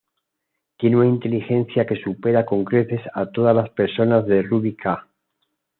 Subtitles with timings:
[0.79, 5.07] Tienen una inteligencia que supera con creces a todas las personas de Rubi-Ka.